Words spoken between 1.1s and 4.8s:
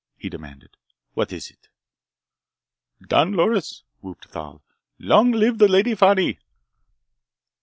"What is it?" "Don Loris!" whooped Thal.